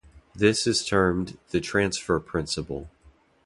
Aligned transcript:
This 0.33 0.65
is 0.65 0.83
termed 0.83 1.37
the 1.51 1.61
transfer 1.61 2.19
principle. 2.19 2.89